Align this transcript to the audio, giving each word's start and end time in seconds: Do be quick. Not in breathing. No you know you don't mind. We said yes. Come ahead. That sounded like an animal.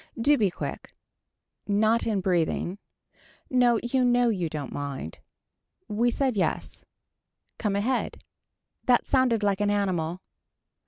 Do 0.19 0.35
be 0.35 0.49
quick. 0.49 0.95
Not 1.67 2.07
in 2.07 2.21
breathing. 2.21 2.79
No 3.51 3.79
you 3.83 4.03
know 4.03 4.29
you 4.29 4.49
don't 4.49 4.73
mind. 4.73 5.19
We 5.87 6.09
said 6.09 6.35
yes. 6.35 6.85
Come 7.59 7.75
ahead. 7.75 8.23
That 8.85 9.05
sounded 9.05 9.43
like 9.43 9.61
an 9.61 9.69
animal. 9.69 10.21